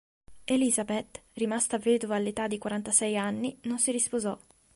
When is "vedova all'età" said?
1.77-2.47